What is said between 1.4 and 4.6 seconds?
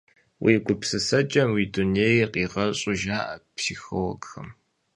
уи дунейр къигъэщӏу жаӏэ психологхэм.